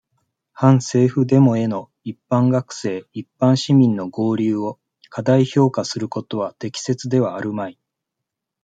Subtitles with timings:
[0.51, 7.77] 反政府デモへの、一般学生、一般市民の合流を、過大評価することは、適切ではあるまい。